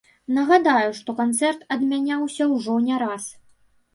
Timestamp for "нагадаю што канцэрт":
0.35-1.67